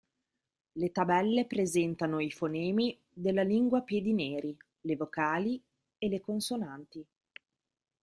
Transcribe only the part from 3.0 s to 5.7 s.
della lingua piedi neri, le vocali